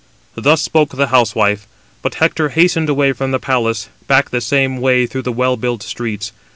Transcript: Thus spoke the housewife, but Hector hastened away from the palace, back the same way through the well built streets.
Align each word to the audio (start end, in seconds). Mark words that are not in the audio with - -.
Thus 0.33 0.63
spoke 0.63 0.95
the 0.95 1.09
housewife, 1.13 1.67
but 2.01 2.15
Hector 2.15 2.49
hastened 2.49 2.89
away 2.89 3.13
from 3.13 3.29
the 3.29 3.37
palace, 3.37 3.87
back 4.07 4.31
the 4.31 4.41
same 4.41 4.77
way 4.77 5.05
through 5.05 5.21
the 5.21 5.31
well 5.31 5.57
built 5.57 5.83
streets. 5.83 6.31